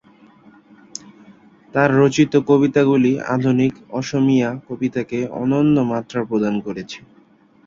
[1.73, 6.99] তার রচিত কবিতাগুলি আধুনিক অসমীয়া কবিতাকে অন্যন্য মাত্রা প্রদান করেছে।